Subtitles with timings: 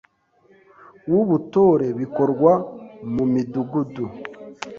[1.11, 2.51] w’ubutore bikorwa
[3.13, 4.05] mu Midugudu;